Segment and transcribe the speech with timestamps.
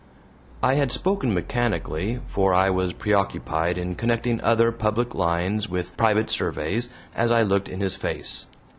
[0.63, 6.31] I had spoken mechanically, for I was preoccupied in connecting other public lines with private
[6.31, 8.47] surveys as I looked in his face.